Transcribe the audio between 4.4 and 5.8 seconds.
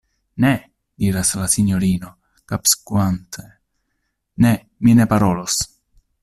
Ne! mi ne parolos!